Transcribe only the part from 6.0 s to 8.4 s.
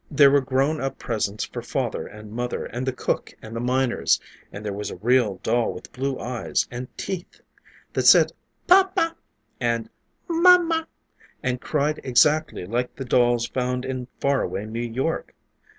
eyes and teeth, that said